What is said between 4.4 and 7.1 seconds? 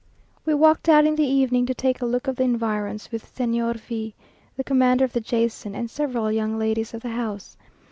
the commander of the Jason, and several young ladies of the